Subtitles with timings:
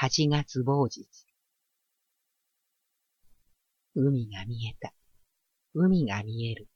[0.00, 1.08] 八月某日。
[3.96, 4.94] 海が見えた。
[5.74, 6.68] 海が見える。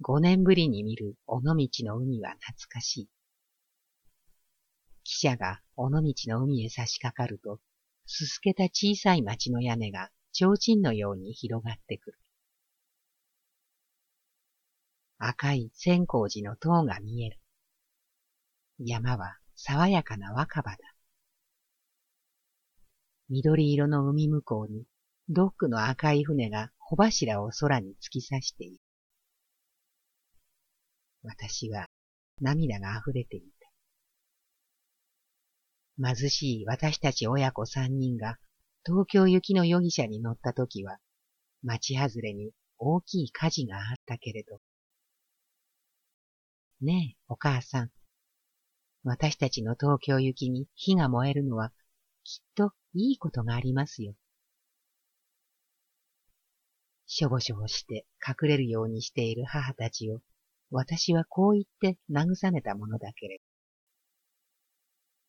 [0.00, 1.54] 五年ぶりに見る尾道
[1.84, 3.08] の海は懐かしい。
[5.04, 7.60] 汽車が尾道の海へ差し掛かると、
[8.06, 12.18] すすけた小さい町の屋根が提灯のように広がってくる。
[15.18, 17.38] 赤い千光寺の塔が見える。
[18.80, 20.95] 山は爽やかな若葉だ。
[23.28, 24.84] 緑色の海向こうに、
[25.28, 28.80] ドックの赤い船が帆柱を空に突き刺している。
[31.24, 31.88] 私は
[32.40, 33.42] 涙が溢れてい
[35.98, 36.06] た。
[36.14, 38.36] 貧しい私たち親子三人が
[38.84, 40.98] 東京行きの容疑者に乗った時は、
[41.64, 44.60] 町外れに大きい火事があったけれど。
[46.80, 47.90] ねえ、お母さん。
[49.02, 51.72] 私たちの東京行きに火が燃えるのは、
[52.26, 54.14] きっといいことがありますよ。
[57.06, 60.22] しょぼしょぼして隠れるようにしている母たちを、
[60.72, 63.40] 私はこう言って慰めたものだけれ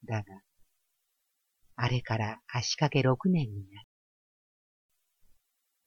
[0.07, 0.13] ど。
[0.15, 0.41] だが、
[1.75, 3.87] あれから足掛け六年になる。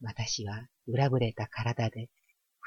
[0.03, 2.09] 私は裏ぶれた体で、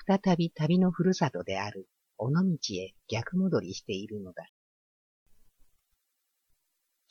[0.06, 2.42] 再び旅のふるさとである尾道
[2.74, 4.44] へ逆戻りしているのだ。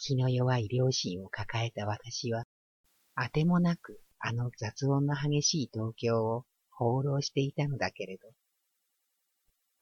[0.05, 2.45] 気の弱い両親を抱えた私は、
[3.15, 8.29] あてもなくあの雑音の激しい東京を放浪していたのだけれど。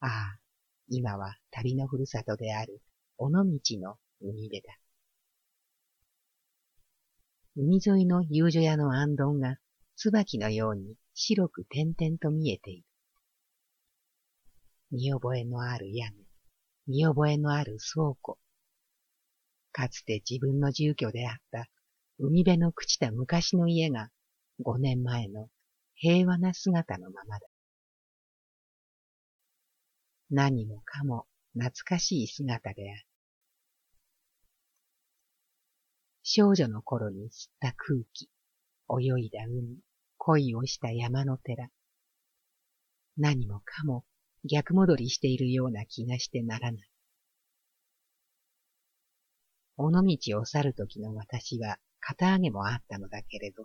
[0.00, 0.38] ああ、
[0.88, 2.82] 今は旅のふるさとである
[3.16, 4.78] 尾道の海辺だ。
[7.56, 9.56] 海沿いの遊女屋の暗丼が
[9.96, 12.84] 椿のように白く点々と見えている。
[14.90, 16.16] 見覚えのある屋根、
[16.88, 18.38] 見覚えのある倉庫。
[19.72, 21.66] かつて自分の住居であった
[22.18, 24.10] 海辺の朽ちた昔の家が
[24.60, 25.48] 五年前の
[25.94, 27.46] 平和な姿のままだ。
[30.30, 33.06] 何もかも懐かしい姿である。
[36.22, 38.28] 少女の頃に吸った空気、
[38.88, 39.78] 泳いだ海、
[40.18, 41.68] 恋をした山の寺。
[43.16, 44.04] 何もかも
[44.44, 46.90] 逆戻りしているような気がしてならない。
[49.82, 53.64] 尾道を去るときの私は肩上げもあったのだけれど、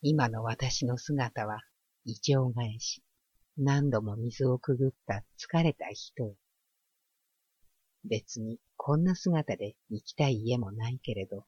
[0.00, 1.60] 今の私の姿は
[2.04, 3.02] 異常返し、
[3.58, 6.34] 何度も水をくぐった疲れた人。
[8.04, 11.44] 別にこんな姿で行きたい家もないけれど、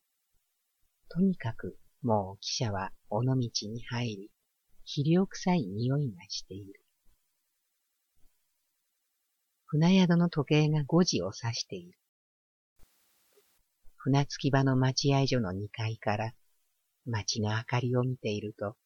[1.08, 4.30] とにかくもう汽車は尾道に入り、
[4.84, 6.84] 肥料臭い匂いがしている。
[9.64, 11.98] 船宿の時計が5時を指している。
[14.06, 16.34] 船着き場の待合所の2階から
[17.06, 18.76] 街の明かりを見ていると、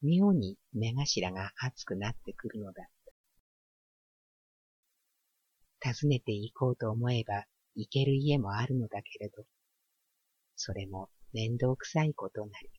[0.00, 2.86] 妙に目頭が熱くなってくるのだっ
[5.82, 5.92] た。
[5.92, 9.42] 訪ねて行こうと思えば行ける家もあるのだけれど、
[10.54, 12.70] それも面倒くさいことなり。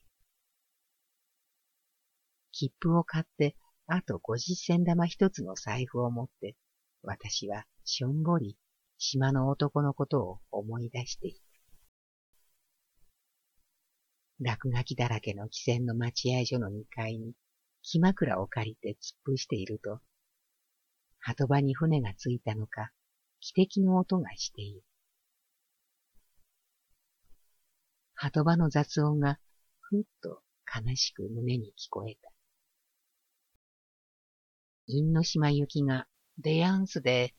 [2.53, 3.57] 切符を買って、
[3.87, 6.55] あと五十銭玉一つの財布を持って、
[7.03, 8.55] 私はしょんぼり
[8.97, 11.44] 島の男のことを思い出していた。
[14.39, 17.33] 落書きだらけの汽船の待合所の2階に、
[17.81, 20.01] 木枕を借りて突っ伏していると、
[21.19, 22.91] 鳩場に船がついたのか、
[23.41, 24.83] 汽笛の音がしている。
[28.13, 29.39] 鳩場の雑音が、
[29.79, 32.31] ふっと悲しく胸に聞こえた。
[34.87, 36.07] 因島行きが、
[36.39, 37.33] デヤンスで、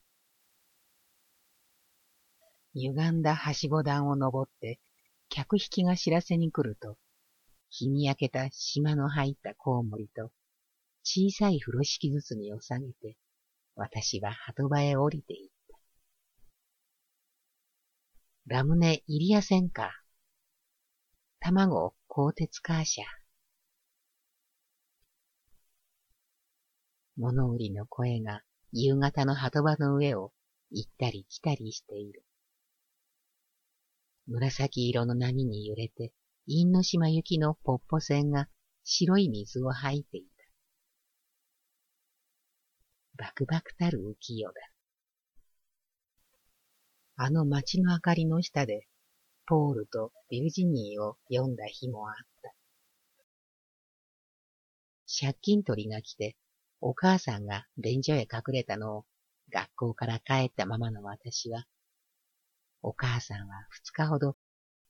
[2.75, 4.81] 歪んだはしご段を登って、
[5.29, 6.97] 客引きが知らせに来ると、
[7.71, 10.31] 日に焼けた島の入ったコウモリと、
[11.03, 13.17] 小さい風呂敷包みを下げて、
[13.75, 15.79] 私は鳩場へ降りていった。
[18.47, 19.91] ラムネイリアセンカ
[21.41, 23.05] 卵鋼鉄カーシャ
[27.17, 28.43] 物売りの声が
[28.73, 30.33] 夕方の鳩場の上を
[30.71, 32.26] 行ったり来たりしている。
[34.29, 36.13] 紫色の波に揺れて、
[36.47, 38.49] 因島行きのポッポ船が
[38.85, 40.27] 白い水を吐いていた。
[43.25, 44.55] バクバクたる浮世だ。
[47.17, 48.87] あの街の明かりの下で、
[49.47, 52.53] ポールとビルジニーを読んだ日もあった。
[55.21, 56.37] 借金取りが来て、
[56.81, 59.05] お母さんが便所へ隠れたのを
[59.53, 61.65] 学校から帰ったままの私は、
[62.89, 64.37] お母さんは二日ほど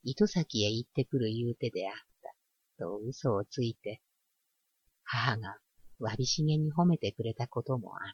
[0.05, 2.35] 糸先へ行ってくる言うてであった、
[2.79, 4.03] と嘘をついて、
[5.03, 5.57] 母が
[5.99, 8.13] わびしげに褒めてくれたこともあっ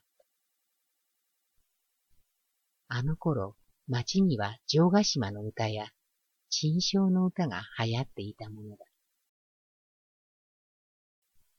[2.88, 2.96] た。
[2.96, 3.56] あの頃、
[3.88, 5.88] 町には城ヶ島の歌や
[6.48, 8.84] 珍唱の歌が流行っていたものだ。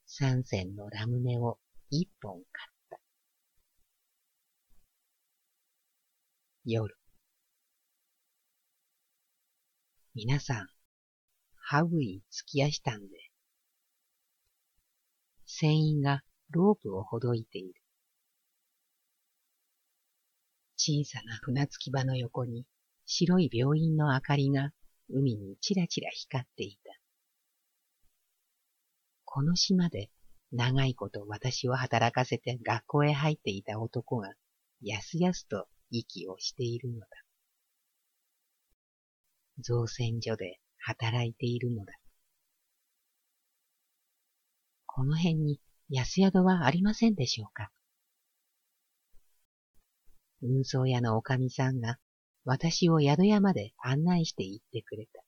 [0.05, 1.59] 三銭のラムネを
[1.89, 2.99] 一本買った。
[6.63, 7.02] 夜。
[10.15, 10.67] 皆さん、
[11.55, 13.07] ハウイ突きやしたんで。
[15.47, 16.21] 船員が
[16.51, 17.73] ロープをほどいている。
[20.77, 22.67] 小さな船着き場の横に
[23.07, 24.69] 白い病院の明かりが
[25.09, 26.93] 海にちらちら光っていた。
[29.25, 30.11] この島で
[30.51, 34.33] 長いこと私を働かせて学校へ入っていた男が
[34.79, 37.07] やすやすと息をしているのだ。
[39.61, 41.93] 造船所で働いているのだ。
[44.85, 45.59] この辺に
[45.89, 47.71] 安宿はありませんでしょうか？
[50.41, 51.97] 運送屋のおかみさんが
[52.45, 55.21] 私を宿屋まで案内して行ってくれた。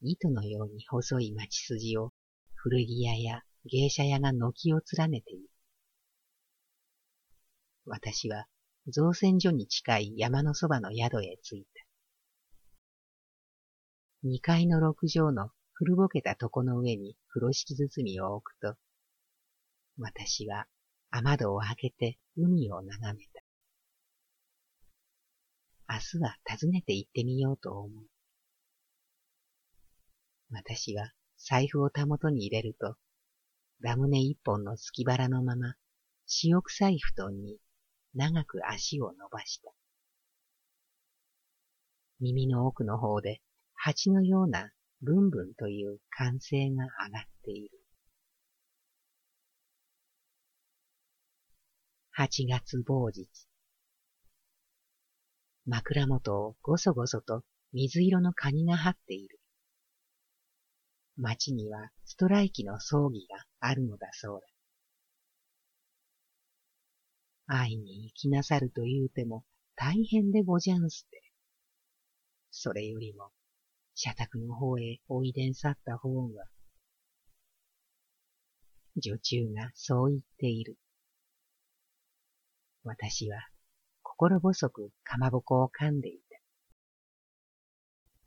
[0.00, 2.12] 糸のように細い町筋を
[2.54, 5.48] 古着屋や芸者屋が軒を連ねている。
[7.86, 8.46] 私は
[8.88, 11.77] 造船所に近い山のそばの宿へ着いた。
[14.24, 18.74] 二階の六畳の古ぼけた床の上に風呂敷包みを置くと、
[19.96, 20.66] 私は
[21.10, 23.42] 雨戸を開けて海を眺めた。
[25.88, 28.06] 明日は訪ねて行ってみようと思う。
[30.50, 32.96] 私は財布をたもとに入れると、
[33.80, 35.76] ラムネ一本の隙腹のまま、
[36.42, 37.58] 塩臭い布団に
[38.14, 39.70] 長く足を伸ばした。
[42.18, 43.40] 耳の奥の方で
[43.80, 44.72] 蜂のような
[45.02, 47.70] ブンブンという歓声が上がっている。
[52.10, 53.28] 八月某日。
[55.64, 59.38] 枕元をごそごそと水色のカニが張っている。
[61.16, 64.46] 町にはストライキの葬儀があるのだそうだ。
[67.46, 69.44] 会いに行きなさると言うても
[69.76, 71.22] 大変でごじゃんすて。
[72.50, 73.30] それよりも
[74.00, 76.44] 社宅の方へおいでん去った方が、
[78.96, 80.76] 女中がそう言っている。
[82.84, 83.40] 私は
[84.02, 86.38] 心細くかまぼこを噛んでいた。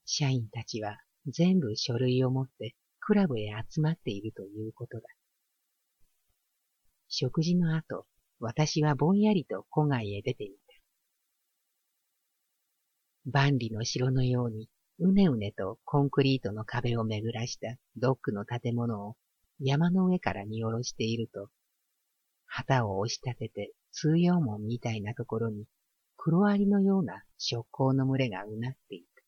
[0.03, 0.97] 社員たちは
[1.27, 5.03] 全部書類を持ってクラブへ集まっているということだ。
[7.07, 8.05] 食事の後、
[8.41, 10.49] 私はぼんやりと戸外へ出てみ
[13.23, 13.31] た。
[13.31, 14.67] 万里の城のように
[15.03, 19.15] うねうねとコンクリートの壁を巡らしたドックの建物を
[19.59, 21.49] 山の上から見下ろしていると、
[22.45, 25.65] 旗を押し立てて通用門みたいなところに
[26.17, 29.23] 黒アリのような食行の群れがうなっていた。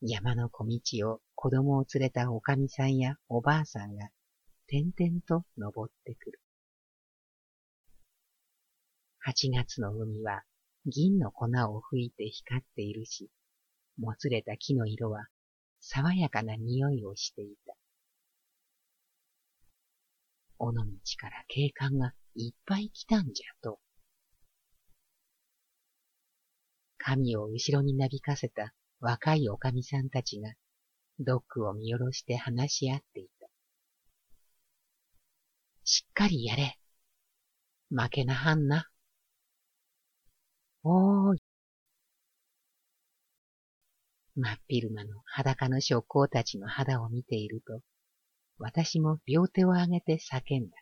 [0.00, 0.80] 山の小道
[1.10, 4.08] を子供を連れたおかみさんやおばあさんが
[4.66, 6.40] 点々と登ってくる。
[9.18, 10.42] 八月の海は
[10.88, 13.30] 銀の粉を吹いて光っているし、
[13.98, 15.26] もつれた木の色は
[15.80, 17.74] 爽やかな匂いをしていた。
[20.58, 20.82] 尾道
[21.18, 23.78] から警官がいっぱい来たんじゃと。
[26.96, 30.52] 神を後ろになびかせた若いおかみさんたちが
[31.20, 33.48] ドックを見下ろして話し合っていた。
[35.84, 36.78] しっかりやれ。
[37.90, 38.88] 負けなはんな。
[40.82, 41.42] おーい。
[44.36, 47.80] 真っ昼間の裸の職工たちの肌を見ていると、
[48.58, 50.76] 私も両手を上げて叫んだ。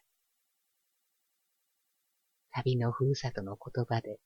[2.53, 4.19] 旅のふるさとの言葉で、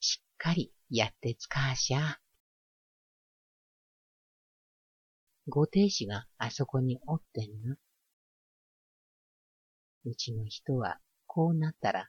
[0.00, 2.18] しっかりやってつかーしゃ
[5.48, 7.76] ご亭主があそこにおってんな。
[10.04, 12.08] うちの人はこうなったら、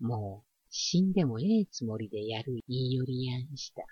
[0.00, 3.82] もう死んでもええつもりでやる言いよりやんした。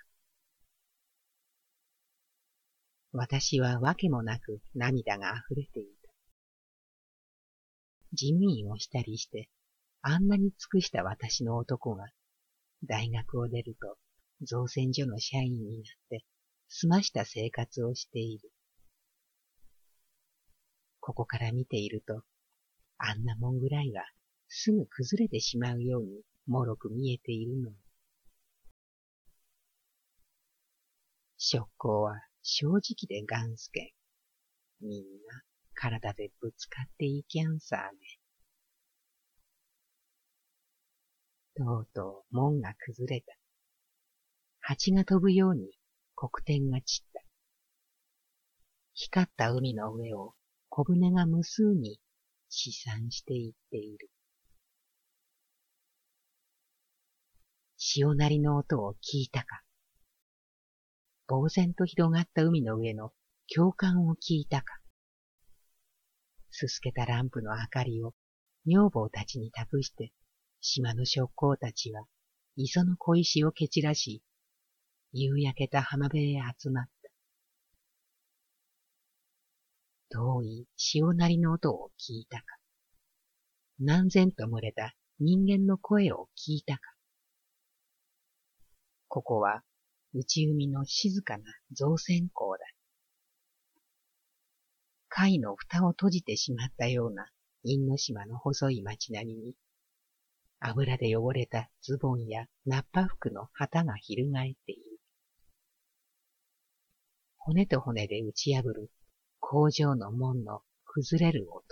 [3.11, 6.11] 私はわけもなく涙が溢れていた。
[8.13, 9.49] 地味をしたりして、
[10.01, 12.05] あんなに尽くした私の男が、
[12.83, 13.97] 大学を出ると
[14.43, 16.23] 造船所の社員になって
[16.67, 18.51] 済ました生活をしている。
[20.99, 22.23] ここから見ていると、
[22.97, 24.03] あんなもんぐらいが
[24.47, 27.75] すぐ崩れてしまうように脆く見えているのに。
[31.37, 33.93] 職工は正直でガンスケ。
[34.81, 38.17] みんな体でぶつかっていきゃんさね。
[41.55, 43.35] とうとう門が崩れた。
[44.61, 45.71] 蜂が飛ぶように
[46.15, 47.21] 黒点が散った。
[48.93, 50.33] 光った海の上を
[50.69, 51.99] 小舟が無数に
[52.49, 54.09] 試算していっている。
[57.77, 59.61] 潮なりの音を聞いたか。
[61.27, 63.11] 呆然と広がった海の上の
[63.53, 64.79] 共感を聞いたか。
[66.49, 68.15] すすけたランプの明かりを
[68.65, 70.11] 女房たちに託して
[70.59, 72.05] 島の職工たちは
[72.55, 74.23] 磯の小石を蹴散らし、
[75.13, 76.91] 夕焼けた浜辺へ集まった。
[80.09, 82.43] 遠い潮なりの音を聞いたか。
[83.79, 86.96] 何千と群れた人間の声を聞いたか。
[89.17, 89.63] ここは
[90.13, 92.59] 内海の静かな造船港だ。
[95.09, 97.27] 貝の蓋を閉じてしまったような
[97.63, 99.55] 因島の細い町並みに、
[100.59, 104.81] 油で汚れたズボンやナッパ服の旗が翻っている。
[107.37, 108.91] 骨と骨で打ち破る
[109.39, 111.63] 工場の門の崩れる音。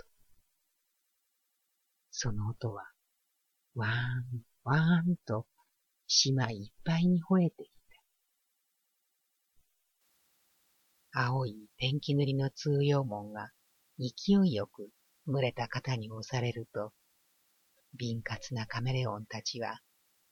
[2.10, 2.90] その音は、
[3.76, 5.46] わーん、わーんと
[6.08, 7.66] 島いっぱいに吠えてい
[11.12, 11.20] た。
[11.28, 13.50] 青いペンキ塗りの通用門が
[13.98, 14.90] 勢いよく
[15.26, 16.92] 群れた肩に押されると、
[17.94, 19.80] 敏捷なカメレオンたちは、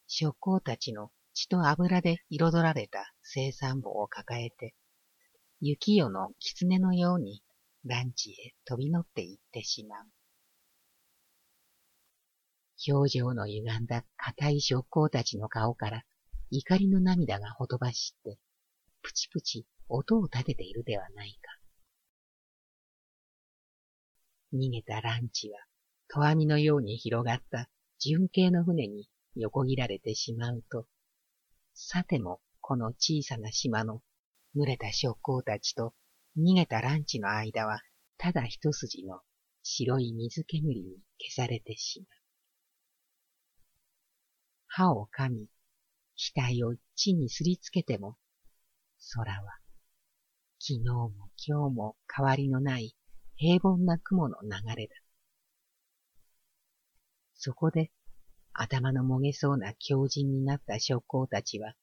[0.06, 4.74] 職工たちの血と油で彩られた生産簿を抱えて、
[5.60, 7.42] 雪夜の狐のように
[7.84, 10.06] ランチへ飛び乗って行ってしまう。
[12.86, 16.04] 表情の歪んだ硬い職工たちの顔から
[16.50, 18.38] 怒りの涙がほとばしって、
[19.02, 21.58] プチプチ音を立てているではないか。
[24.52, 25.58] 逃げたランチは、
[26.08, 30.86] とわみのように広がった純系の船に横切られてしまうと、
[31.74, 34.00] さてもこの小さな島の
[34.56, 35.92] 濡れた職工たちと
[36.38, 37.80] 逃げたランチの間は、
[38.16, 39.20] ただ一筋の
[39.62, 42.23] 白い水煙に消されてしまう。
[44.76, 45.46] 歯を噛み、
[46.16, 48.16] 額を地にすりつけても、
[49.14, 49.52] 空は、
[50.58, 51.10] 昨日も
[51.46, 52.96] 今日も変わりのない
[53.36, 54.96] 平凡な雲の流れだ。
[57.36, 57.92] そこで、
[58.52, 61.74] 頭のもげそうな強靭になった将校たちは、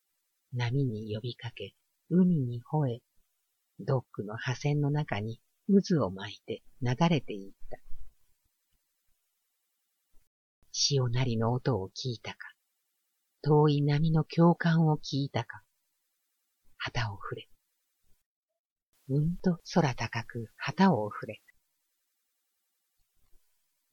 [0.51, 1.73] 波に呼びかけ、
[2.09, 2.99] 海に吠え、
[3.79, 7.79] ドックの破線の中に渦を巻いて流れていった。
[10.73, 12.51] 潮なりの音を聞いたか。
[13.43, 15.63] 遠い波の共感を聞いたか。
[16.77, 17.49] 旗を振れ。
[19.09, 21.41] うんと空高く旗を振れ。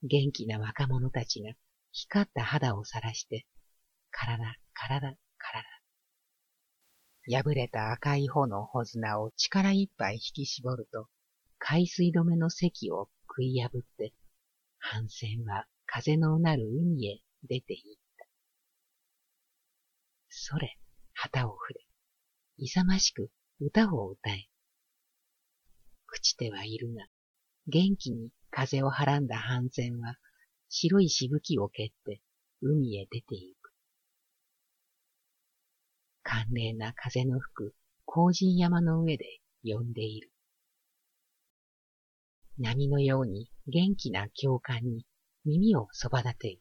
[0.02, 1.52] 元気な若者たちが
[1.92, 3.46] 光った肌をさらして、
[4.10, 5.82] 体、体、体。
[7.42, 11.08] 破れた赤い穂の穂綱を力いっぱい引き絞ると、
[11.58, 14.12] 海水止めの堰を食い破って、
[14.80, 18.07] 帆船は風のうなる海へ出ていった。
[20.28, 20.78] それ、
[21.12, 21.86] 旗を振れ。
[22.58, 23.30] 勇ましく
[23.60, 24.48] 歌を歌え。
[26.06, 27.06] 朽ちてはいるが、
[27.66, 30.16] 元気に風をはらんだ帆船は、
[30.68, 32.20] 白いしぶきを蹴って
[32.60, 33.72] 海へ出ていく。
[36.22, 40.30] 寒冷な風の吹く高人山の上で呼んでいる。
[42.58, 45.06] 波のように元気な共感に
[45.44, 46.60] 耳をそば立てる。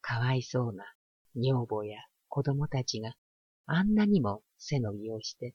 [0.00, 0.84] かわいそうな
[1.34, 1.98] 女房や
[2.28, 3.14] 子供たちが
[3.66, 5.54] あんなにも背伸びをして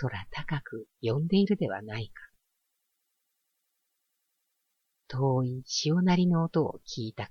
[0.00, 2.30] 空高く呼んでいるではないか。
[5.08, 7.30] 遠い潮なりの音を聞いたか。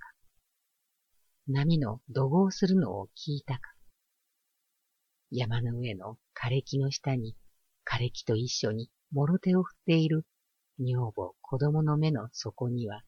[1.47, 3.61] 波の怒号するのを聞いたか。
[5.31, 7.35] 山の上の枯れ木の下に
[7.85, 10.25] 枯れ木と一緒にもろ手を振っている
[10.79, 13.03] 女房子供の目の底には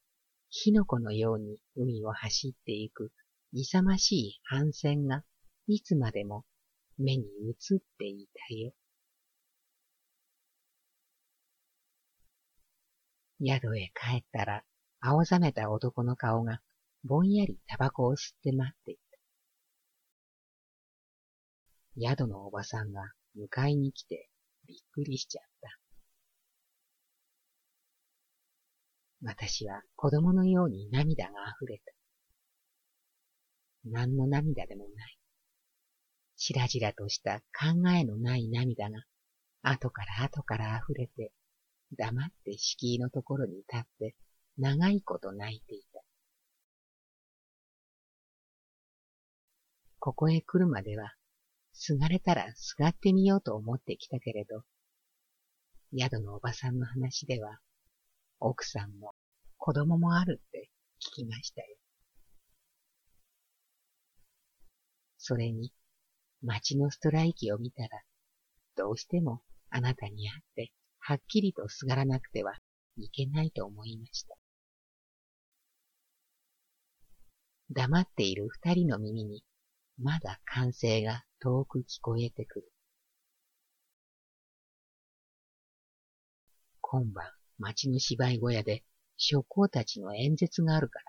[0.50, 3.12] 火の粉のように海を走っていく
[3.54, 5.24] 勇ましい帆船が
[5.68, 6.46] いつまでも
[6.98, 8.72] 目に映っていたよ。
[13.44, 14.64] 宿へ帰ったら、
[15.00, 16.62] 青ざめた男の顔が
[17.04, 19.02] ぼんやりタバコを吸って待っていた。
[22.00, 23.02] 宿のおばさんが
[23.36, 24.30] 迎えに来て
[24.68, 25.78] びっくりしちゃった。
[29.24, 32.01] 私は子供のように涙が溢れた。
[33.86, 35.18] 何の涙でもない。
[36.36, 39.04] しらじらとした考えのない涙が、
[39.62, 41.32] 後から後から溢れて、
[41.98, 44.16] 黙って敷居のところに立って、
[44.58, 46.02] 長いこと泣いていた。
[50.00, 51.14] ここへ来るまでは、
[51.74, 54.64] すがれたらすがってみようと思ってきたけれど、
[55.98, 57.60] 宿のおばさんの話では、
[58.40, 59.14] 奥さんも
[59.58, 60.70] 子供もあるって
[61.00, 61.81] 聞きましたよ。
[65.24, 65.72] それに、
[66.42, 67.90] 街のストライキを見たら、
[68.76, 72.56] どうしてもあなたに会って、はっきりとすがらなくては
[72.98, 74.36] いけないと思いました。
[77.70, 79.44] 黙っている二人の耳に、
[80.00, 82.72] まだ歓声が遠く聞こえてくる。
[86.82, 88.84] 今晩、町の芝居小屋で、
[89.18, 91.06] 諸公たちの演説があるから、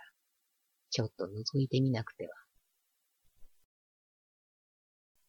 [0.91, 2.42] ちょっと覗いてみなくては。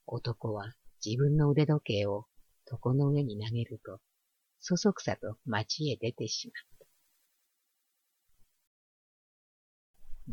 [0.05, 0.73] 男は
[1.05, 2.25] 自分の腕時計を
[2.71, 3.99] 床の上に投げると、
[4.59, 6.85] そそくさと町へ出てしまった。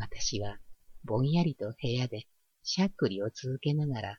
[0.06, 0.58] 私は
[1.04, 2.26] ぼんやりと部屋で
[2.62, 4.18] しゃっくりを続けながら、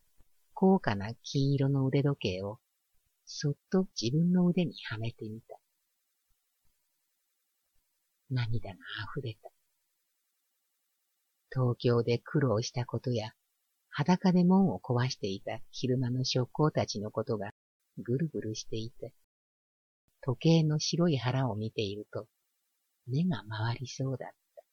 [0.53, 2.59] 高価な金色の腕時計を
[3.25, 5.57] そっと自分の腕にはめてみた。
[8.29, 8.75] 涙が
[9.15, 9.49] 溢れた。
[11.53, 13.31] 東京で苦労したことや
[13.91, 17.51] 裸で門を壊していた昼間の職工たちのことが
[17.97, 19.13] ぐるぐるしていて、
[20.21, 22.27] 時計の白い腹を見ていると、
[23.07, 24.63] 目が回りそうだった。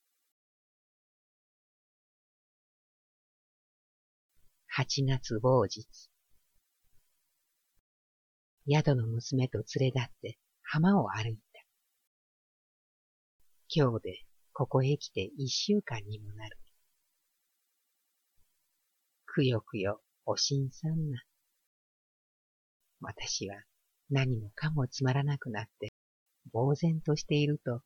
[4.68, 5.86] 八月某日。
[8.70, 11.60] 宿の娘と連れ立って浜を歩いた。
[13.74, 16.56] 今日でここへ来て一週間にもなる。
[19.38, 21.22] くよくよおしんさんな。
[23.00, 23.54] 私は
[24.10, 25.92] 何もかもつまらなくなって
[26.52, 27.82] 呆然としていると、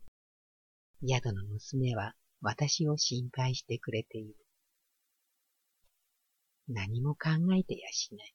[1.06, 4.34] 宿の娘は私を心配してくれている。
[6.68, 8.34] 何も考えてやしない。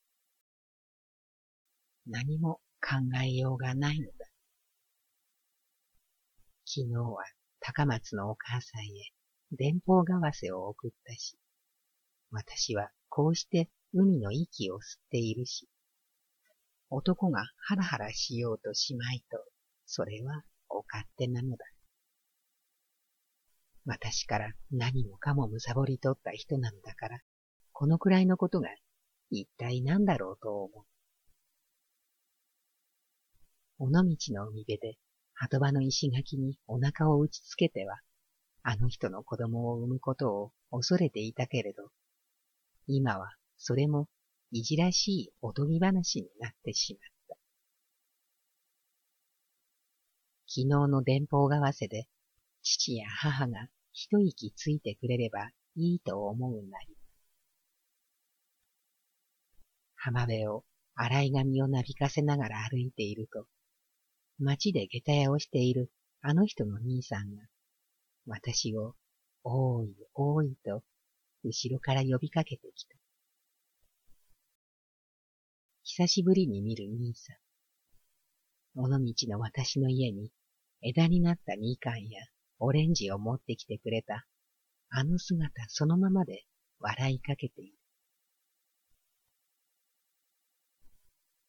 [2.06, 4.12] 何も考えようがないのだ。
[6.66, 7.18] 昨日は
[7.62, 8.88] 高松のお母さんへ
[9.58, 11.36] 電報為替を送ったし、
[12.32, 15.68] 私はこうして海の息を吸っているし、
[16.90, 19.38] 男がハラハラしようとしまいと、
[19.86, 21.66] それはお勝手なのだ。
[23.86, 27.20] 私から何もかもむさぼり取った人なのだから、
[27.72, 28.68] このくらいのことが
[29.30, 30.86] 一体何だろうと思う。
[33.80, 34.02] 尾道
[34.34, 34.98] の海辺で
[35.34, 38.00] 鳩場の石垣にお腹を打ちつけては、
[38.64, 41.92] あの人の子供を産むことを恐れていたけれど、
[42.88, 44.08] 今はそれも
[44.52, 46.98] いじらしいおとぎ話になってし
[47.28, 47.38] まった。
[50.48, 52.08] 昨日の電報為替で
[52.64, 56.96] 父や母が一息ついてくれればいいと思うなり。
[59.96, 60.64] 浜辺を
[60.96, 63.46] 洗い髪をなびかせながら歩いていると、
[64.40, 67.42] 街で下駄屋をしているあの人の兄さんが、
[68.26, 68.96] 私を、
[69.44, 70.84] おーい、おーいと
[71.48, 72.96] 後ろから呼びかけてきた。
[75.84, 77.34] 久しぶりに見る兄さ
[78.76, 78.80] ん。
[78.80, 80.32] 尾道の私の家に
[80.82, 82.22] 枝になったみかんや
[82.60, 84.28] オレンジを持ってきてくれた
[84.90, 86.44] あの姿そのままで
[86.80, 87.74] 笑いかけている。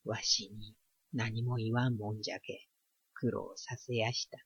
[0.05, 0.75] わしに
[1.13, 2.67] 何も言わんもんじゃけ
[3.15, 4.39] 苦労させやした。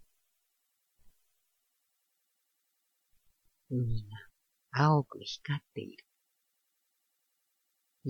[3.71, 4.32] 海が
[4.75, 6.05] 青く光っている。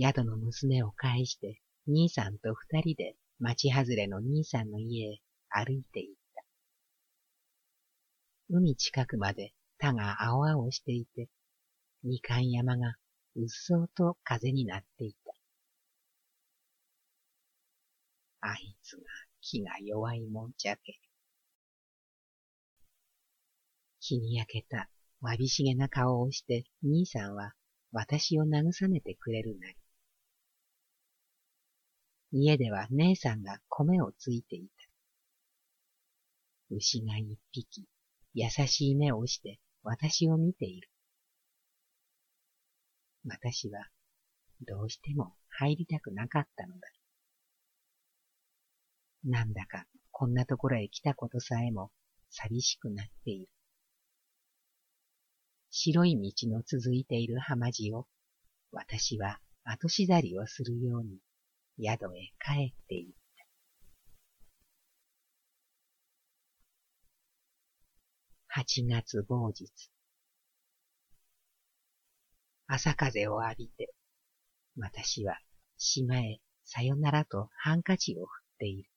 [0.00, 6.44] 宿の娘を返して、兄さんと二人で町外れの兄さんの家へ歩いて行った。
[8.48, 11.28] 海近くまで田が青々していて、
[12.04, 12.94] みかん山が
[13.34, 15.34] うっそうと風になっていた。
[18.40, 19.02] あいつが
[19.40, 21.00] 気が弱いもんじゃけ。
[23.98, 24.88] 日に焼けた
[25.22, 27.52] わびしげな顔をして兄さんは
[27.92, 29.76] 私を慰めてくれるなり。
[32.32, 34.74] 家では姉さんが米をついていた。
[36.70, 37.86] 牛が一匹、
[38.34, 40.88] 優しい目をして私を見ている。
[43.24, 43.86] 私は
[44.66, 46.88] どうしても入りたくなかったのだ。
[49.24, 51.92] なんだかこんなところへ来たことさえも
[52.30, 53.48] 寂しくなっている。
[55.74, 58.06] 白い道の続いている浜地を、
[58.72, 61.18] 私は後しざりをするように
[61.82, 63.46] 宿へ帰っていった。
[68.48, 69.70] 八月某日。
[72.66, 73.94] 朝風を浴びて、
[74.76, 75.38] 私は
[75.78, 78.90] 島へさよならとハンカチを振っている。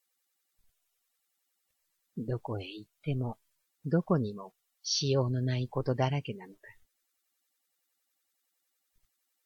[2.18, 3.38] どこへ行っても、
[3.86, 4.54] どこにも
[4.88, 6.60] しようのないことだらけなのだ。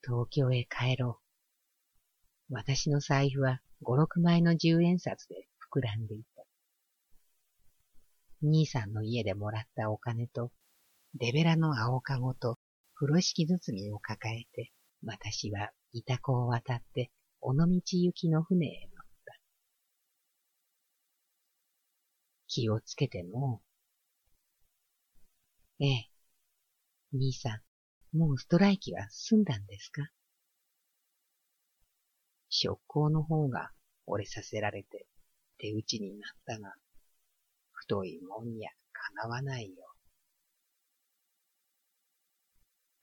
[0.03, 1.21] 東京へ帰ろ
[2.49, 2.53] う。
[2.53, 6.43] 私の財布は五六枚の十円札で膨らんでいた。
[8.41, 10.51] 兄さんの家でもらったお金と、
[11.15, 12.57] デベラの青かごと
[12.95, 14.73] 風呂敷包みを抱えて、
[15.05, 19.39] 私は板子を渡って尾道行きの船へ乗った。
[22.47, 23.61] 気をつけての。
[25.81, 26.09] ええ。
[27.13, 27.61] 兄さ
[28.13, 30.01] ん、もうストライキは済んだんですか？
[32.49, 33.69] 職工の方が
[34.05, 35.05] 折れさせられて
[35.57, 36.73] 手打ちになったが、
[37.71, 39.85] 太いもんやかなわないよ。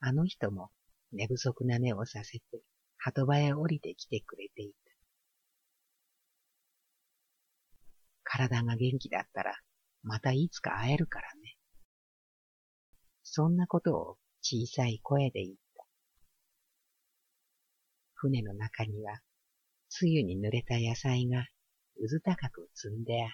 [0.01, 0.69] あの人も
[1.13, 2.45] 寝不足な目をさせて、
[2.99, 4.77] 鳩場へ降りてきてくれていた。
[8.23, 9.55] 体が元気だったら、
[10.03, 11.56] またいつか会えるからね。
[13.29, 15.85] そんなことを小さい声で言った。
[18.15, 19.21] 船の中には、
[19.89, 21.45] つゆに濡れた野菜が
[21.97, 23.31] うず高く積んであっ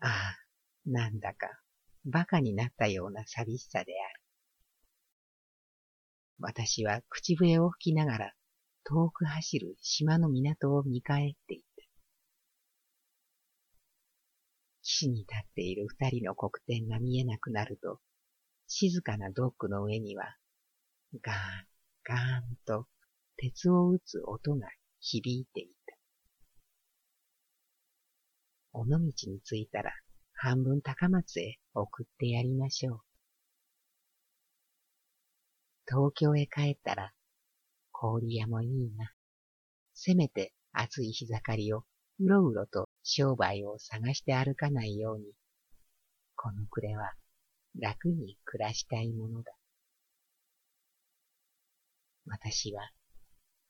[0.00, 0.08] た。
[0.08, 0.36] ああ、
[0.84, 1.48] なんだか
[2.04, 4.20] 馬鹿になったような寂しさである。
[6.38, 8.32] 私は口笛を吹きながら
[8.84, 11.73] 遠く走る島の港を見返っていた。
[14.84, 18.00] 岸に立っている二人の黒点が見えなくなると、
[18.68, 20.36] 静かなドックの上には、
[21.22, 21.38] ガーン、
[22.04, 22.86] ガーンと
[23.36, 24.68] 鉄を打つ音が
[25.00, 25.96] 響いていた。
[28.72, 29.92] 尾道に着いたら、
[30.34, 33.00] 半分高松へ送ってやりましょう。
[35.88, 37.12] 東京へ帰ったら、
[37.90, 39.14] 氷屋もいいな。
[39.94, 41.84] せめて暑い日盛りを
[42.20, 45.24] うろうろと商売を探して歩かないように、
[46.36, 47.12] この暮れは
[47.78, 49.52] 楽に暮らしたいものだ。
[52.26, 52.90] 私は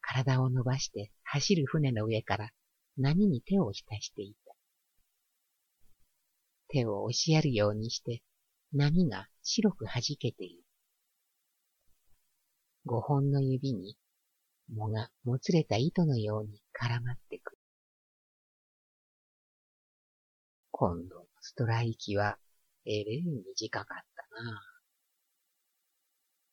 [0.00, 2.50] 体を伸ばして走る船の上から
[2.96, 4.54] 波に手を浸していた。
[6.68, 8.22] 手を押しやるようにして、
[8.72, 10.62] 波が白く弾けている。
[12.84, 13.96] 五本の指に、
[14.68, 17.53] 藻がもつれた糸のように絡まってくる。
[20.76, 22.36] 今度のストライキは、
[22.84, 24.60] えれい短かったな。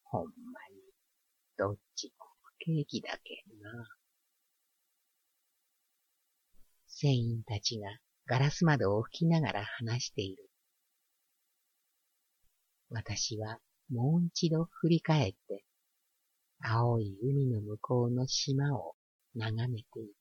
[0.03, 0.29] ほんま
[0.69, 0.77] に、
[1.57, 3.88] どっちも不景気だけんな。
[6.88, 7.89] 船員たちが
[8.27, 10.51] ガラス窓を吹きながら話している。
[12.91, 13.57] 私は
[13.89, 15.65] もう一度振り返って、
[16.60, 18.93] 青い海の向こうの島を
[19.34, 20.13] 眺めてい